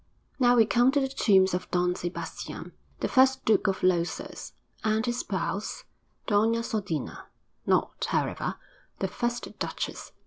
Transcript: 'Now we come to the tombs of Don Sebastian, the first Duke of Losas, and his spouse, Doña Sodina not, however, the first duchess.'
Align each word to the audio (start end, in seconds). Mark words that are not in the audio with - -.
'Now 0.39 0.55
we 0.55 0.65
come 0.65 0.91
to 0.93 0.99
the 0.99 1.07
tombs 1.07 1.53
of 1.53 1.69
Don 1.69 1.93
Sebastian, 1.93 2.71
the 3.01 3.07
first 3.07 3.45
Duke 3.45 3.67
of 3.67 3.83
Losas, 3.83 4.53
and 4.83 5.05
his 5.05 5.19
spouse, 5.19 5.83
Doña 6.27 6.63
Sodina 6.65 7.27
not, 7.67 8.05
however, 8.05 8.55
the 8.97 9.07
first 9.07 9.59
duchess.' 9.59 10.11